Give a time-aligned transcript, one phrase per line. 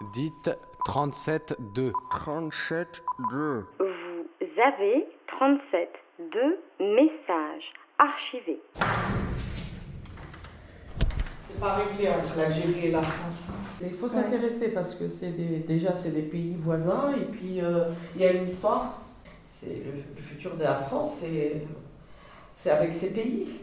[0.00, 0.50] Dites
[0.86, 1.92] 37-2.
[2.12, 3.64] 37-2.
[3.80, 5.88] Vous avez 37
[6.32, 8.60] deux messages archivés.
[11.44, 13.48] C'est pas réglé entre l'Algérie et la France.
[13.80, 17.90] Il faut s'intéresser parce que c'est des, déjà c'est des pays voisins et puis euh,
[18.14, 19.00] il y a une histoire.
[19.46, 21.64] C'est le, le futur de la France, c'est
[22.54, 23.60] c'est avec ces pays.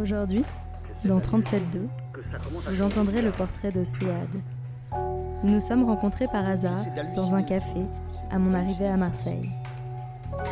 [0.00, 0.44] Aujourd'hui,
[1.04, 1.60] dans 37.2,
[2.66, 4.28] vous entendrez le portrait de Souad.
[5.42, 7.80] Nous nous sommes rencontrés par hasard dans un café
[8.30, 9.50] à mon arrivée à Marseille.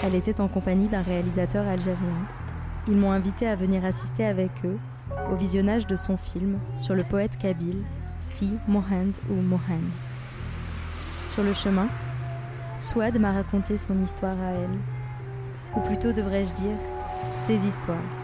[0.02, 2.26] Elle était en compagnie d'un réalisateur algérien.
[2.88, 4.78] Ils m'ont invité à venir assister avec eux
[5.30, 7.82] au visionnage de son film sur le poète kabyle
[8.20, 9.82] Si Mohand ou Mohan.
[11.28, 11.88] Sur le chemin,
[12.78, 14.78] Souad m'a raconté son histoire à elle.
[15.76, 16.76] Ou plutôt devrais-je dire,
[17.46, 18.23] ses histoires.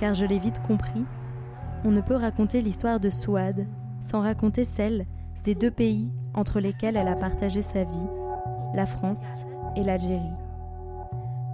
[0.00, 1.04] Car je l'ai vite compris,
[1.84, 3.66] on ne peut raconter l'histoire de Souad
[4.02, 5.04] sans raconter celle
[5.44, 8.06] des deux pays entre lesquels elle a partagé sa vie,
[8.74, 9.24] la France
[9.76, 10.34] et l'Algérie.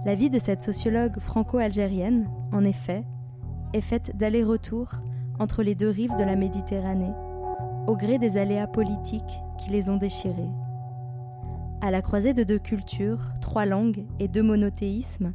[0.05, 3.03] La vie de cette sociologue franco-algérienne, en effet,
[3.73, 4.91] est faite d'aller-retour
[5.39, 7.13] entre les deux rives de la Méditerranée,
[7.85, 10.49] au gré des aléas politiques qui les ont déchirées.
[11.81, 15.33] À la croisée de deux cultures, trois langues et deux monothéismes,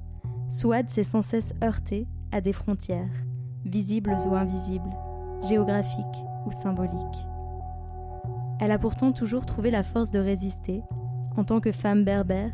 [0.48, 3.24] Souad s'est sans cesse heurté à des frontières,
[3.64, 4.90] visibles ou invisibles,
[5.48, 7.26] géographiques ou symboliques.
[8.60, 10.82] Elle a pourtant toujours trouvé la force de résister,
[11.36, 12.52] en tant que femme berbère,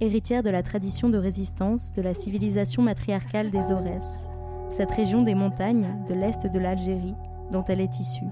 [0.00, 4.24] héritière de la tradition de résistance de la civilisation matriarcale des Aurès,
[4.70, 7.14] cette région des montagnes de l'est de l'Algérie
[7.52, 8.24] dont elle est issue.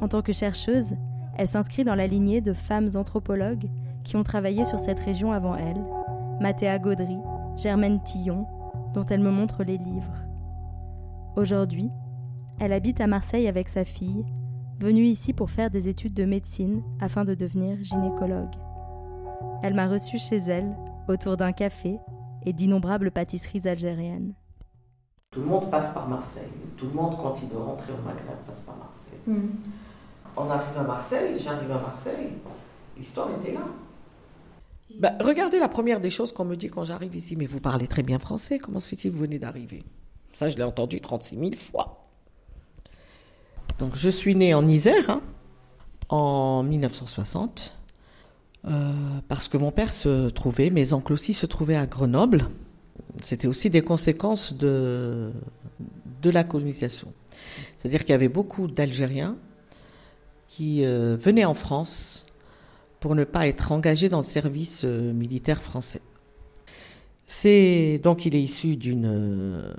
[0.00, 0.94] En tant que chercheuse,
[1.36, 3.68] elle s'inscrit dans la lignée de femmes anthropologues
[4.04, 5.82] qui ont travaillé sur cette région avant elle,
[6.40, 7.18] Mathéa Gaudry,
[7.56, 8.46] Germaine Tillon,
[8.94, 10.24] dont elle me montre les livres.
[11.36, 11.90] Aujourd'hui,
[12.58, 14.24] elle habite à Marseille avec sa fille,
[14.80, 18.54] venue ici pour faire des études de médecine afin de devenir gynécologue.
[19.62, 20.74] Elle m'a reçue chez elle,
[21.08, 21.98] autour d'un café
[22.44, 24.34] et d'innombrables pâtisseries algériennes.
[25.30, 26.50] Tout le monde passe par Marseille.
[26.76, 29.20] Tout le monde, quand il veut rentrer au Maghreb, passe par Marseille.
[29.26, 29.56] Mhm.
[30.36, 32.32] On arrive à Marseille, j'arrive à Marseille,
[32.96, 33.60] l'histoire était là.
[34.98, 37.36] Bah, regardez la première des choses qu'on me dit quand j'arrive ici.
[37.36, 39.82] Mais vous parlez très bien français, comment se fait-il que vous venez d'arriver?
[40.32, 42.08] Ça, je l'ai entendu 36 000 fois.
[43.78, 45.22] Donc, je suis née en Isère hein,
[46.08, 47.76] en 1960.
[48.66, 48.92] euh,
[49.28, 52.48] parce que mon père se trouvait, mes oncles aussi se trouvaient à Grenoble.
[53.22, 55.32] C'était aussi des conséquences de,
[56.22, 57.12] de la colonisation.
[57.78, 59.36] C'est-à-dire qu'il y avait beaucoup d'Algériens
[60.46, 62.24] qui euh, venaient en France
[63.00, 66.02] pour ne pas être engagés dans le service euh, militaire français.
[67.26, 69.72] C'est donc il est issu d'une euh,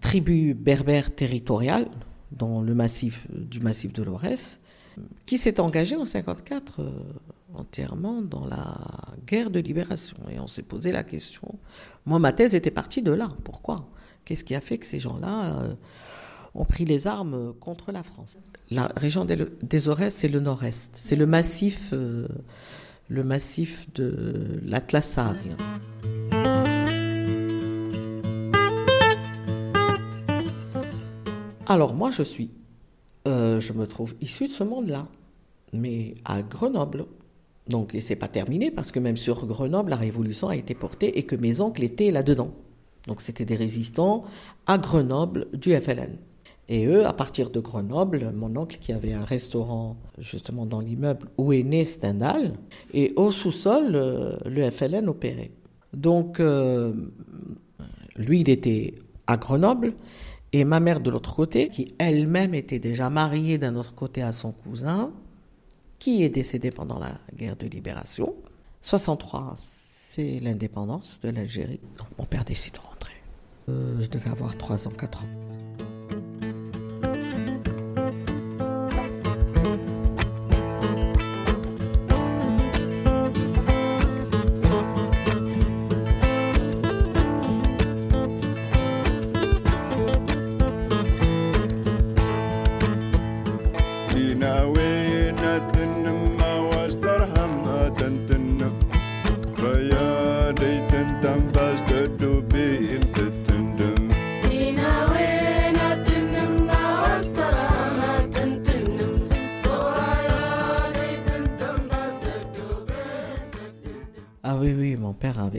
[0.00, 1.88] tribu berbère territoriale
[2.32, 4.60] dans le massif du massif de l'Aurès
[5.26, 6.90] qui s'est engagé en 54 euh,
[7.54, 8.76] entièrement dans la
[9.26, 11.58] guerre de libération et on s'est posé la question.
[12.06, 13.30] Moi ma thèse était partie de là.
[13.44, 13.88] Pourquoi?
[14.24, 15.74] Qu'est-ce qui a fait que ces gens-là euh,
[16.54, 18.38] ont pris les armes contre la France.
[18.70, 20.90] La région des, Aurès, c'est le nord-est.
[20.94, 22.26] C'est le massif, euh,
[23.08, 25.56] massif de l'Atlas saharien.
[31.66, 32.50] Alors moi, je suis,
[33.28, 35.06] euh, je me trouve issu de ce monde-là,
[35.72, 37.06] mais à Grenoble.
[37.68, 41.16] Donc, et c'est pas terminé parce que même sur Grenoble, la révolution a été portée
[41.16, 42.52] et que mes oncles étaient là-dedans.
[43.06, 44.24] Donc, c'était des résistants
[44.66, 46.16] à Grenoble du FLN.
[46.72, 51.26] Et eux, à partir de Grenoble, mon oncle qui avait un restaurant justement dans l'immeuble
[51.36, 52.52] où est né Stendhal,
[52.94, 55.50] et au sous-sol, euh, le FLN opérait.
[55.92, 56.94] Donc, euh,
[58.14, 58.94] lui, il était
[59.26, 59.94] à Grenoble,
[60.52, 64.30] et ma mère de l'autre côté, qui elle-même était déjà mariée d'un autre côté à
[64.30, 65.10] son cousin,
[65.98, 68.36] qui est décédé pendant la guerre de libération.
[68.82, 71.80] 63, c'est l'indépendance de l'Algérie.
[71.98, 73.14] Donc mon père décide de rentrer.
[73.68, 75.28] Euh, je devais avoir 3 ans, 4 ans.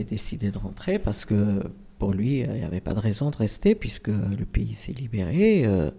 [0.04, 1.62] Décidé de rentrer parce que
[2.00, 5.66] pour lui, il n'y avait pas de raison de rester puisque le pays s'est libéré.
[5.66, 5.92] Euh,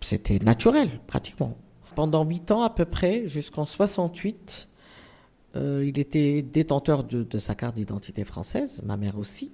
[0.00, 1.56] c'était naturel, pratiquement.
[1.94, 4.68] Pendant huit ans à peu près, jusqu'en 68,
[5.56, 9.52] euh, il était détenteur de, sa carte d'identité française, ma mère aussi.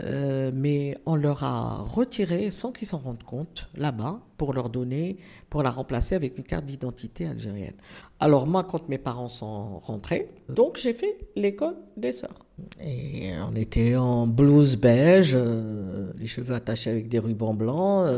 [0.00, 5.18] Euh, mais on leur a retiré, sans qu'ils s'en rendent compte, là-bas, pour leur donner,
[5.50, 7.74] pour la remplacer avec une carte d'identité algérienne.
[8.18, 12.46] Alors moi, quand mes parents sont rentrés, donc j'ai fait l'école des sœurs.
[12.80, 18.08] Et on était en blouse beige, euh, les cheveux attachés avec des rubans blancs,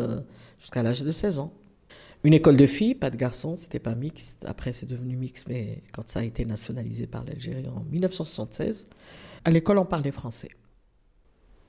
[0.59, 1.53] jusqu'à l'âge de 16 ans.
[2.23, 4.43] Une école de filles, pas de garçons, c'était pas mixte.
[4.47, 8.87] Après, c'est devenu mixte, mais quand ça a été nationalisé par l'Algérie en 1976,
[9.44, 10.49] à l'école, on parlait français.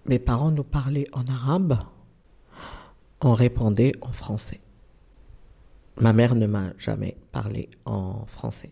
[0.06, 1.80] Mes parents nous parlaient en arabe,
[3.22, 4.62] on répondait en français.
[6.00, 8.72] Ma mère ne m'a jamais parlé en français,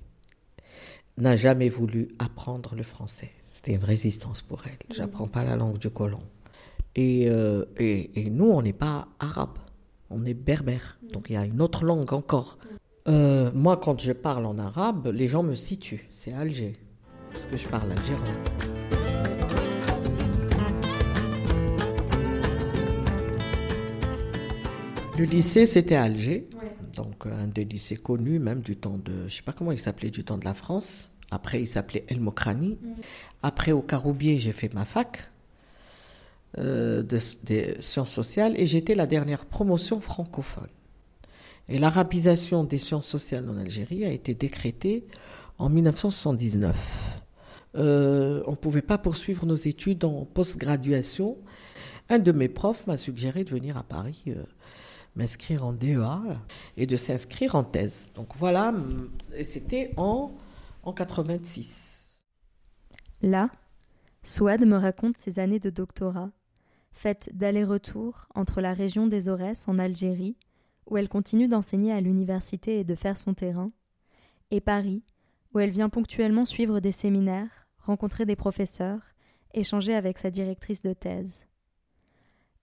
[1.17, 3.31] n'a jamais voulu apprendre le français.
[3.43, 4.77] C'était une résistance pour elle.
[4.91, 6.19] J'apprends pas la langue du colon.
[6.95, 9.57] Et, euh, et, et nous, on n'est pas arabe
[10.13, 10.99] on est berbère.
[11.11, 12.57] Donc il y a une autre langue encore.
[13.07, 16.07] Euh, moi, quand je parle en arabe, les gens me situent.
[16.11, 16.77] C'est Alger.
[17.31, 18.72] Parce que je parle algérien.
[25.17, 26.47] Le lycée, c'était à Alger.
[26.95, 29.11] Donc un des lycées connus, même du temps de.
[29.11, 31.11] Je ne sais pas comment il s'appelait, du temps de la France.
[31.31, 32.77] Après, il s'appelait El Mokrani.
[33.41, 35.29] Après, au Caroubier, j'ai fait ma fac.
[36.59, 40.67] Euh, de, des sciences sociales et j'étais la dernière promotion francophone.
[41.67, 45.03] Et l'arabisation des sciences sociales en Algérie a été décrétée
[45.57, 47.23] en 1979.
[47.75, 51.37] Euh, on ne pouvait pas poursuivre nos études en post-graduation.
[52.09, 54.43] Un de mes profs m'a suggéré de venir à Paris euh,
[55.15, 56.21] m'inscrire en DEA
[56.77, 58.09] et de s'inscrire en thèse.
[58.15, 58.73] Donc voilà,
[59.35, 60.31] et c'était en,
[60.83, 62.19] en 86.
[63.21, 63.49] Là,
[64.23, 66.31] Souad me raconte ses années de doctorat
[66.93, 70.37] faite d'aller-retour entre la région des Aurès en Algérie,
[70.85, 73.71] où elle continue d'enseigner à l'université et de faire son terrain,
[74.51, 75.03] et Paris,
[75.53, 79.01] où elle vient ponctuellement suivre des séminaires, rencontrer des professeurs,
[79.53, 81.45] échanger avec sa directrice de thèse.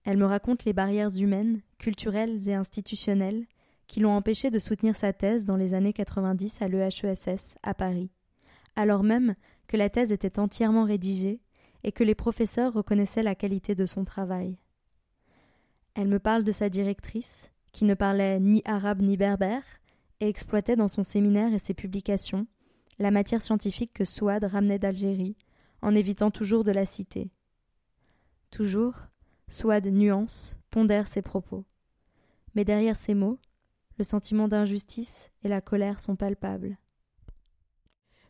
[0.03, 3.47] Elle me raconte les barrières humaines, culturelles et institutionnelles
[3.87, 8.11] qui l'ont empêchée de soutenir sa thèse dans les années 90 à l'EHESS à Paris,
[8.75, 9.35] alors même
[9.67, 11.41] que la thèse était entièrement rédigée
[11.83, 14.59] et que les professeurs reconnaissaient la qualité de son travail.
[15.95, 19.63] Elle me parle de sa directrice, qui ne parlait ni arabe ni berbère,
[20.19, 22.45] et exploitait dans son séminaire et ses publications
[22.99, 25.35] la matière scientifique que Souad ramenait d'Algérie,
[25.81, 27.31] en évitant toujours de la citer.
[28.51, 28.93] Toujours,
[29.47, 31.65] Souad nuance, pondère ses propos.
[32.55, 33.39] Mais derrière ces mots,
[33.97, 36.77] le sentiment d'injustice et la colère sont palpables.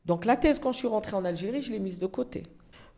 [0.06, 2.44] Donc la thèse, quand je suis rentrée en Algérie, je l'ai mise de côté.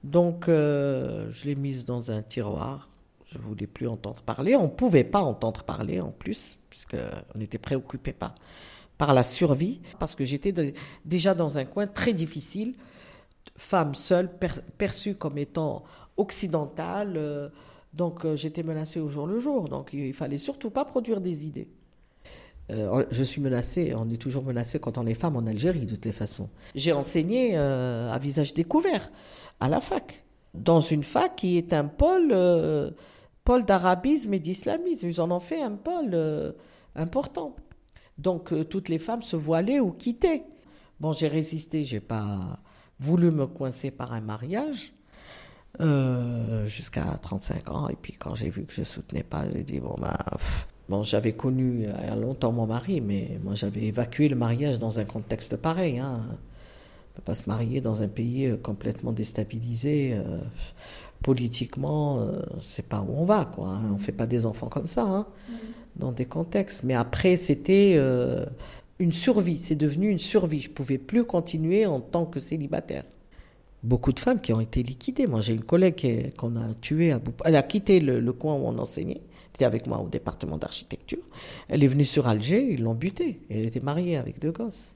[0.03, 2.89] Donc, euh, je l'ai mise dans un tiroir.
[3.25, 4.55] Je ne voulais plus entendre parler.
[4.55, 8.35] On ne pouvait pas entendre parler en plus, puisqu'on était préoccupé par,
[8.97, 10.53] par la survie, parce que j'étais
[11.05, 12.75] déjà dans un coin très difficile,
[13.55, 14.29] femme seule,
[14.77, 15.83] perçue comme étant
[16.17, 17.13] occidentale.
[17.15, 17.49] Euh,
[17.93, 19.69] donc, euh, j'étais menacée au jour le jour.
[19.69, 21.69] Donc, il fallait surtout pas produire des idées.
[22.69, 26.05] je suis menacée, on est toujours menacé quand on est femme en Algérie, de toutes
[26.05, 26.49] les façons.
[26.75, 29.11] J'ai enseigné à visage découvert
[29.59, 30.23] à la fac.
[30.53, 32.91] Dans une fac qui est un pôle, euh,
[33.43, 35.07] pôle d'arabisme et d'islamisme.
[35.09, 36.51] Ils en ont fait un pôle euh,
[36.95, 37.55] important.
[38.17, 40.43] Donc euh, toutes les femmes se voilaient ou quittaient.
[40.99, 42.59] Bon, j'ai résisté, j'ai pas
[42.99, 44.93] voulu me coincer par un mariage
[46.67, 47.89] jusqu'à 35 ans.
[47.89, 50.17] Et puis quand j'ai vu que je soutenais pas, j'ai dit bon bah.
[50.89, 54.79] Bon, j'avais connu il y a longtemps mon mari, mais moi j'avais évacué le mariage
[54.79, 55.99] dans un contexte pareil.
[55.99, 56.19] Hein
[57.13, 60.13] ne peut pas se marier dans un pays euh, complètement déstabilisé.
[60.13, 60.39] Euh,
[61.21, 63.69] politiquement, euh, c'est pas où on va, quoi.
[63.69, 63.91] Hein.
[63.93, 65.53] On fait pas des enfants comme ça, hein, mm.
[65.97, 66.83] dans des contextes.
[66.83, 67.97] Mais après, c'était
[68.99, 69.57] une survie.
[69.57, 70.59] C'est devenu une survie.
[70.59, 73.03] Je pouvais plus continuer en tant que célibataire.
[73.83, 75.27] Beaucoup de femmes qui ont été liquidées.
[75.27, 78.77] Moi, j'ai une collègue qu'on a tuée à Elle a quitté le, coin où on
[78.77, 79.21] enseignait.
[79.21, 81.23] Elle était avec moi au département d'architecture.
[81.67, 83.41] Elle est venue sur Alger, ils l'ont butée.
[83.49, 84.95] Elle était mariée avec deux gosses.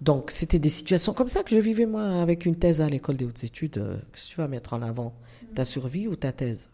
[0.00, 3.16] Donc, c'était des situations comme ça que je vivais, moi, avec une thèse à l'école
[3.16, 3.78] des hautes études.
[3.78, 5.12] Euh, qu'est-ce que tu vas mettre en avant
[5.54, 6.68] Ta survie ou ta thèse?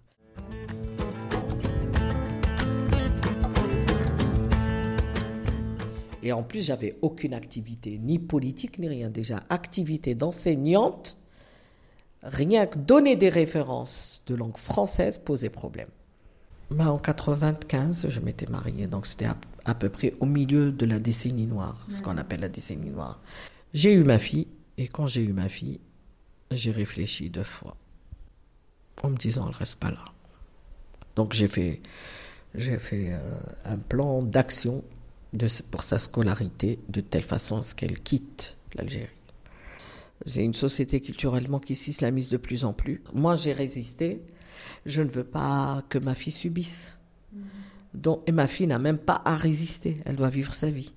[6.24, 9.10] Et en plus, j'avais aucune activité, ni politique, ni rien.
[9.10, 11.18] Déjà, activité d'enseignante,
[12.22, 15.88] rien que donner des références de langue française posait problème.
[16.78, 19.28] En 95, je m'étais mariée, donc c'était
[19.66, 23.20] à, peu près au milieu de la décennie noire, ce qu'on appelle la décennie noire.
[23.74, 25.78] J'ai eu ma fille, et quand j'ai eu ma fille,
[26.50, 27.76] J'ai réfléchi deux fois
[29.02, 30.04] en me disant, elle reste pas là.
[31.16, 31.80] Donc j'ai fait,
[32.54, 34.84] j'ai fait euh, un plan d'action
[35.70, 39.08] pour sa scolarité de telle façon à ce qu'elle quitte l'Algérie.
[40.26, 43.02] J'ai une société culturellement qui s'islamise de plus en plus.
[43.12, 44.22] Moi, j'ai résisté.
[44.86, 46.96] Je ne veux pas que ma fille subisse.
[47.92, 49.98] Donc, et ma fille n'a même pas à résister.
[50.04, 50.92] Elle doit vivre sa vie.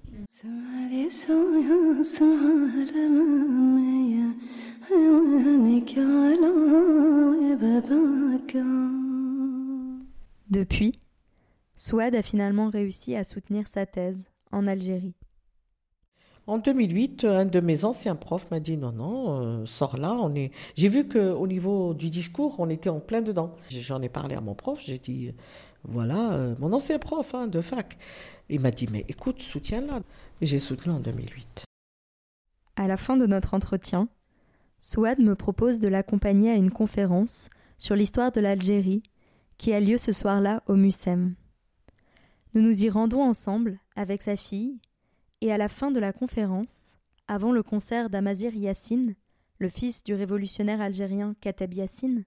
[10.49, 10.93] Depuis,
[11.77, 15.13] Souad a finalement réussi à soutenir sa thèse en Algérie.
[16.47, 20.13] En 2008, un de mes anciens profs m'a dit non, non, euh, sors là.
[20.13, 20.51] On est.
[20.75, 23.53] J'ai vu qu'au niveau du discours, on était en plein dedans.
[23.69, 24.79] J'en ai parlé à mon prof.
[24.81, 25.33] J'ai dit
[25.83, 27.97] voilà, euh, mon ancien prof hein, de fac.
[28.49, 29.99] Il m'a dit mais écoute, soutiens-la.
[30.41, 31.65] J'ai soutenu en 2008.
[32.75, 34.07] À la fin de notre entretien,
[34.79, 39.03] Souad me propose de l'accompagner à une conférence sur l'histoire de l'Algérie
[39.59, 41.35] qui a lieu ce soir-là au Mucem.
[42.53, 44.79] Nous nous y rendons ensemble avec sa fille
[45.41, 46.95] et à la fin de la conférence,
[47.27, 49.15] avant le concert d'Amazir Yassine,
[49.59, 52.23] le fils du révolutionnaire algérien Kateb Yassine,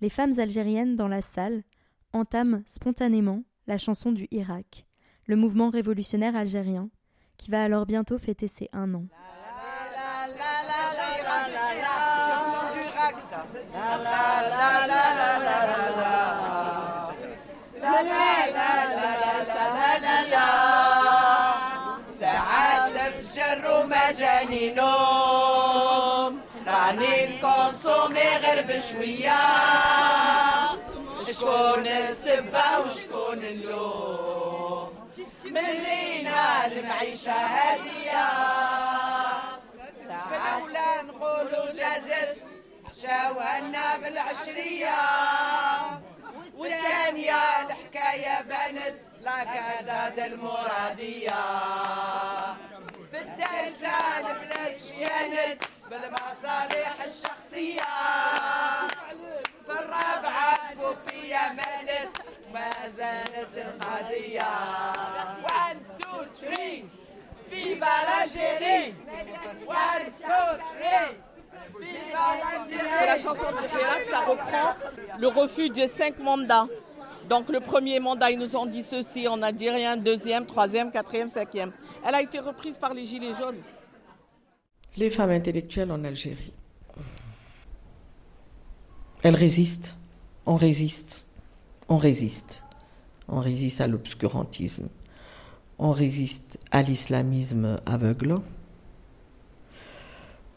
[0.00, 1.64] les femmes algériennes dans la salle
[2.12, 4.86] entament spontanément la chanson du Irak,
[5.26, 6.90] le mouvement révolutionnaire algérien,
[7.36, 9.06] qui va alors bientôt fêter ses un an.
[24.18, 29.38] جاني نوم راني نكونسومي غير بشوية.
[31.28, 35.08] شكون السبة وشكون اللوم.
[35.44, 38.28] ملينا المعيشة هادية.
[40.30, 42.38] الأولى نقولوا جازت
[42.88, 44.98] حشاوهنا بالعشرية.
[46.56, 51.34] والثانية الحكاية بانت لا كازا المرادية
[53.17, 57.81] في الثالثة البلاد شيانت بالمصالح الشخصية
[59.65, 62.09] في الرابعة البوبية ماتت
[62.53, 64.47] ما زالت القضية
[65.43, 66.83] 1 2 3
[67.51, 68.93] Viva l'Algérie
[69.67, 71.33] 1 2 3
[72.99, 74.73] C'est la chanson de Gérard, ça reprend
[75.19, 76.67] le refus des cinq mandats.
[77.28, 80.90] Donc le premier mandat, ils nous ont dit ceci, on a dit rien, deuxième, troisième,
[80.90, 81.72] quatrième, cinquième.
[82.06, 83.60] Elle a été reprise par les Gilets jaunes.
[84.96, 86.52] Les femmes intellectuelles en Algérie.
[89.22, 89.96] Elles résistent,
[90.46, 91.24] on résiste,
[91.88, 92.64] on résiste.
[93.28, 94.88] On résiste à l'obscurantisme,
[95.78, 98.40] on résiste à l'islamisme aveugle,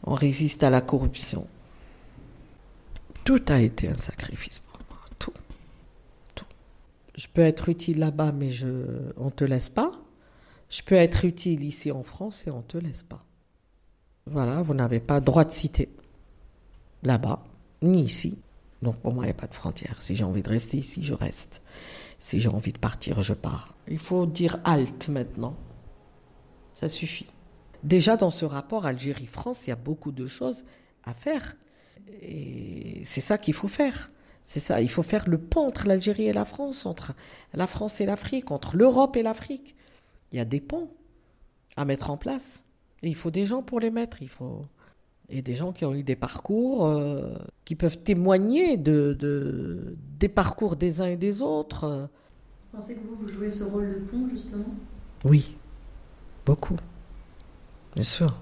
[0.04, 1.46] on résiste à la corruption.
[3.24, 5.34] Tout a été un sacrifice pour moi, tout.
[6.34, 6.46] tout.
[7.22, 8.66] Je peux être utile là-bas, mais je,
[9.16, 9.92] on ne te laisse pas.
[10.68, 13.24] Je peux être utile ici en France et on ne te laisse pas.
[14.26, 15.88] Voilà, vous n'avez pas droit de citer
[17.04, 17.44] là-bas,
[17.80, 18.38] ni ici.
[18.82, 20.02] Donc pour moi, il n'y a pas de frontière.
[20.02, 21.62] Si j'ai envie de rester ici, je reste.
[22.18, 23.76] Si j'ai envie de partir, je pars.
[23.86, 25.54] Il faut dire halte maintenant.
[26.74, 27.26] Ça suffit.
[27.84, 30.64] Déjà dans ce rapport Algérie-France, il y a beaucoup de choses
[31.04, 31.54] à faire.
[32.20, 34.10] Et c'est ça qu'il faut faire.
[34.44, 37.14] C'est ça, il faut faire le pont entre l'Algérie et la France, entre
[37.54, 39.74] la France et l'Afrique, entre l'Europe et l'Afrique.
[40.30, 40.90] Il y a des ponts
[41.76, 42.62] à mettre en place.
[43.02, 44.22] Et il faut des gens pour les mettre.
[44.22, 44.64] Il faut
[45.32, 47.34] et des gens qui ont eu des parcours euh,
[47.64, 52.08] qui peuvent témoigner de, de, des parcours des uns et des autres.
[52.72, 54.66] Vous pensez que vous, vous jouez ce rôle de pont, justement?
[55.24, 55.56] Oui,
[56.44, 56.76] beaucoup.
[57.94, 58.40] Bien sûr.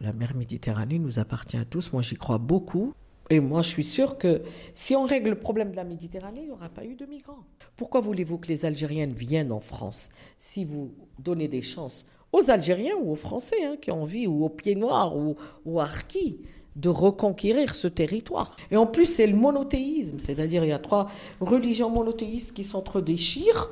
[0.00, 1.92] La mer Méditerranée nous appartient à tous.
[1.92, 2.94] Moi, j'y crois beaucoup.
[3.30, 4.42] Et moi, je suis sûr que
[4.74, 7.44] si on règle le problème de la Méditerranée, il n'y aura pas eu de migrants.
[7.76, 10.08] Pourquoi voulez-vous que les Algériennes viennent en France
[10.38, 14.44] si vous donnez des chances aux Algériens ou aux Français hein, qui ont envie, ou
[14.44, 16.40] aux Pieds Noirs ou, aux Harkis,
[16.76, 18.56] de reconquérir ce territoire?
[18.70, 21.08] Et en plus, c'est le monothéisme, c'est-à-dire il y a trois
[21.40, 23.70] religions monothéistes qui s'entre-déchirent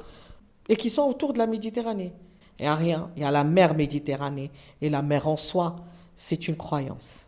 [0.68, 2.12] et qui sont autour de la Méditerranée.
[2.58, 3.10] Il n'y a rien.
[3.16, 4.50] Il y a la mer Méditerranée.
[4.80, 5.76] Et la mer en soi,
[6.16, 7.26] c'est une croyance.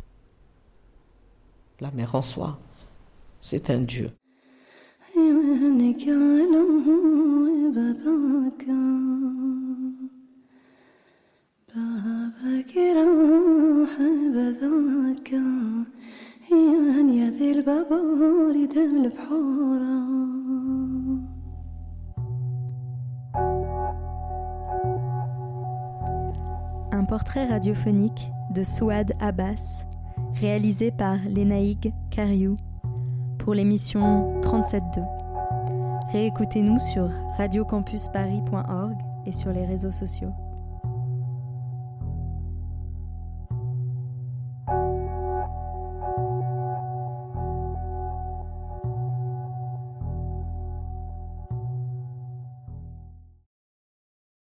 [1.80, 2.58] La mer en soi,
[3.40, 4.10] c'est un Dieu.
[26.90, 29.84] Un portrait radiophonique de Souad Abbas,
[30.40, 32.56] réalisé par Lénaïg Cariou
[33.38, 35.04] pour l'émission 37.2.
[36.12, 40.32] Réécoutez-nous sur radiocampusparis.org et sur les réseaux sociaux.